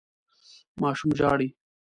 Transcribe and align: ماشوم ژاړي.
ماشوم 0.81 1.11
ژاړي. 1.19 1.47